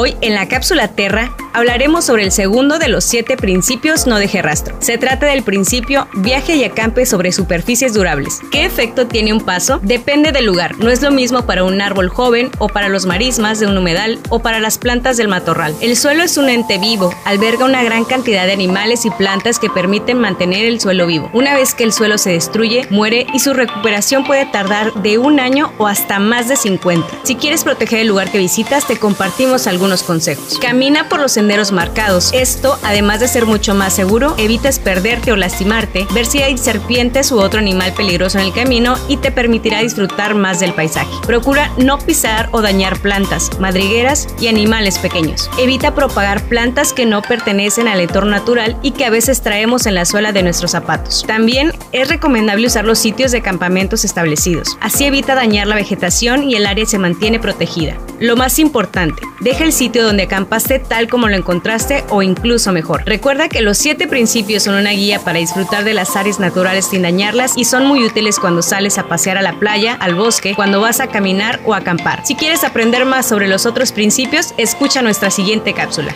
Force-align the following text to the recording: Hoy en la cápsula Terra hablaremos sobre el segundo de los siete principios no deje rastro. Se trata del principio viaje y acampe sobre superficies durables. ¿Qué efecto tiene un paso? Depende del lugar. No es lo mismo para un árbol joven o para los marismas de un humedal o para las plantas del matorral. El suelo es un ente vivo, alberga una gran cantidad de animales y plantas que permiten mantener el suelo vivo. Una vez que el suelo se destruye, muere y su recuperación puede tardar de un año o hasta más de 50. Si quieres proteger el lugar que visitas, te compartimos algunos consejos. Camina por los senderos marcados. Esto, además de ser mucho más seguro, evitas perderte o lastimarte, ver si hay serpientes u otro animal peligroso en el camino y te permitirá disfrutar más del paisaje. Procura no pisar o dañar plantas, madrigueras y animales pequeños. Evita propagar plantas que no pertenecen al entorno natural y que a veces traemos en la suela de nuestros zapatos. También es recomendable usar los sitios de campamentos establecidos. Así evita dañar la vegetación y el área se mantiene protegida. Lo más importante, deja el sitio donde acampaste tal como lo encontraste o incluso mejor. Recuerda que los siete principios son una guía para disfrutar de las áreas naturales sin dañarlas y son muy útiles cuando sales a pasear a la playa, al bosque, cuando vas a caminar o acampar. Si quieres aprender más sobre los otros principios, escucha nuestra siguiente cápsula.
Hoy 0.00 0.16
en 0.20 0.34
la 0.34 0.46
cápsula 0.46 0.86
Terra 0.86 1.34
hablaremos 1.52 2.04
sobre 2.04 2.22
el 2.22 2.30
segundo 2.30 2.78
de 2.78 2.86
los 2.86 3.02
siete 3.02 3.36
principios 3.36 4.06
no 4.06 4.20
deje 4.20 4.42
rastro. 4.42 4.76
Se 4.78 4.96
trata 4.96 5.26
del 5.26 5.42
principio 5.42 6.06
viaje 6.14 6.54
y 6.54 6.62
acampe 6.62 7.04
sobre 7.04 7.32
superficies 7.32 7.94
durables. 7.94 8.38
¿Qué 8.52 8.64
efecto 8.64 9.08
tiene 9.08 9.32
un 9.32 9.40
paso? 9.40 9.80
Depende 9.82 10.30
del 10.30 10.44
lugar. 10.44 10.78
No 10.78 10.88
es 10.88 11.02
lo 11.02 11.10
mismo 11.10 11.46
para 11.46 11.64
un 11.64 11.80
árbol 11.80 12.10
joven 12.10 12.52
o 12.58 12.68
para 12.68 12.88
los 12.88 13.06
marismas 13.06 13.58
de 13.58 13.66
un 13.66 13.76
humedal 13.76 14.20
o 14.28 14.38
para 14.38 14.60
las 14.60 14.78
plantas 14.78 15.16
del 15.16 15.26
matorral. 15.26 15.74
El 15.80 15.96
suelo 15.96 16.22
es 16.22 16.36
un 16.36 16.48
ente 16.48 16.78
vivo, 16.78 17.12
alberga 17.24 17.64
una 17.64 17.82
gran 17.82 18.04
cantidad 18.04 18.46
de 18.46 18.52
animales 18.52 19.04
y 19.04 19.10
plantas 19.10 19.58
que 19.58 19.68
permiten 19.68 20.20
mantener 20.20 20.64
el 20.64 20.80
suelo 20.80 21.08
vivo. 21.08 21.28
Una 21.32 21.54
vez 21.54 21.74
que 21.74 21.82
el 21.82 21.92
suelo 21.92 22.18
se 22.18 22.30
destruye, 22.30 22.86
muere 22.90 23.26
y 23.34 23.40
su 23.40 23.52
recuperación 23.52 24.22
puede 24.22 24.46
tardar 24.46 24.92
de 25.02 25.18
un 25.18 25.40
año 25.40 25.72
o 25.78 25.88
hasta 25.88 26.20
más 26.20 26.46
de 26.46 26.54
50. 26.54 27.08
Si 27.24 27.34
quieres 27.34 27.64
proteger 27.64 27.98
el 27.98 28.06
lugar 28.06 28.30
que 28.30 28.38
visitas, 28.38 28.86
te 28.86 28.96
compartimos 28.96 29.47
algunos 29.66 30.02
consejos. 30.02 30.58
Camina 30.60 31.08
por 31.08 31.20
los 31.20 31.32
senderos 31.32 31.72
marcados. 31.72 32.30
Esto, 32.32 32.78
además 32.82 33.20
de 33.20 33.28
ser 33.28 33.46
mucho 33.46 33.74
más 33.74 33.94
seguro, 33.94 34.34
evitas 34.38 34.78
perderte 34.78 35.32
o 35.32 35.36
lastimarte, 35.36 36.06
ver 36.12 36.26
si 36.26 36.42
hay 36.42 36.58
serpientes 36.58 37.32
u 37.32 37.38
otro 37.38 37.58
animal 37.58 37.92
peligroso 37.94 38.38
en 38.38 38.44
el 38.44 38.52
camino 38.52 38.96
y 39.08 39.16
te 39.16 39.32
permitirá 39.32 39.80
disfrutar 39.80 40.34
más 40.34 40.60
del 40.60 40.74
paisaje. 40.74 41.10
Procura 41.26 41.72
no 41.78 41.98
pisar 41.98 42.48
o 42.52 42.60
dañar 42.60 43.00
plantas, 43.00 43.50
madrigueras 43.58 44.28
y 44.40 44.48
animales 44.48 44.98
pequeños. 44.98 45.50
Evita 45.58 45.94
propagar 45.94 46.42
plantas 46.48 46.92
que 46.92 47.06
no 47.06 47.22
pertenecen 47.22 47.88
al 47.88 48.00
entorno 48.00 48.30
natural 48.30 48.76
y 48.82 48.92
que 48.92 49.06
a 49.06 49.10
veces 49.10 49.42
traemos 49.42 49.86
en 49.86 49.94
la 49.94 50.04
suela 50.04 50.32
de 50.32 50.42
nuestros 50.42 50.72
zapatos. 50.72 51.24
También 51.26 51.72
es 51.92 52.08
recomendable 52.08 52.66
usar 52.66 52.84
los 52.84 52.98
sitios 52.98 53.32
de 53.32 53.42
campamentos 53.42 54.04
establecidos. 54.04 54.76
Así 54.80 55.04
evita 55.04 55.34
dañar 55.34 55.66
la 55.66 55.76
vegetación 55.76 56.44
y 56.44 56.54
el 56.54 56.66
área 56.66 56.86
se 56.86 56.98
mantiene 56.98 57.40
protegida. 57.40 57.96
Lo 58.20 58.36
más 58.36 58.58
importante, 58.58 59.22
deja 59.40 59.64
el 59.64 59.72
sitio 59.72 60.04
donde 60.04 60.24
acampaste 60.24 60.78
tal 60.78 61.08
como 61.08 61.28
lo 61.28 61.36
encontraste 61.36 62.04
o 62.10 62.22
incluso 62.22 62.72
mejor. 62.72 63.02
Recuerda 63.06 63.48
que 63.48 63.60
los 63.60 63.78
siete 63.78 64.06
principios 64.06 64.64
son 64.64 64.74
una 64.74 64.90
guía 64.90 65.20
para 65.20 65.38
disfrutar 65.38 65.84
de 65.84 65.94
las 65.94 66.16
áreas 66.16 66.40
naturales 66.40 66.86
sin 66.86 67.02
dañarlas 67.02 67.56
y 67.56 67.64
son 67.64 67.86
muy 67.86 68.04
útiles 68.04 68.38
cuando 68.38 68.62
sales 68.62 68.98
a 68.98 69.08
pasear 69.08 69.38
a 69.38 69.42
la 69.42 69.58
playa, 69.58 69.94
al 69.94 70.14
bosque, 70.14 70.54
cuando 70.54 70.80
vas 70.80 71.00
a 71.00 71.08
caminar 71.08 71.60
o 71.64 71.74
acampar. 71.74 72.24
Si 72.24 72.34
quieres 72.34 72.64
aprender 72.64 73.04
más 73.04 73.26
sobre 73.26 73.48
los 73.48 73.66
otros 73.66 73.92
principios, 73.92 74.54
escucha 74.56 75.02
nuestra 75.02 75.30
siguiente 75.30 75.74
cápsula. 75.74 76.14